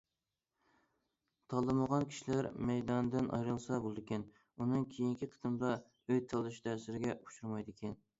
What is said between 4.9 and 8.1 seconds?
كېيىنكى قېتىمدا ئۆي تاللىشى تەسىرگە ئۇچرىمايدىكەن.